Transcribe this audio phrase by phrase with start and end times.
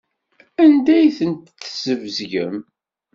[0.63, 2.57] Anda ay ten-tesbezgem?